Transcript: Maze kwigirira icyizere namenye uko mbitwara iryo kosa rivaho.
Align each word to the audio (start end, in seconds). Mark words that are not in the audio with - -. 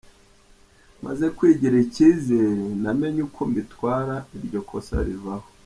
Maze 1.05 1.25
kwigirira 1.35 1.79
icyizere 1.85 2.63
namenye 2.83 3.21
uko 3.27 3.41
mbitwara 3.49 4.15
iryo 4.37 4.61
kosa 4.69 4.95
rivaho. 5.07 5.47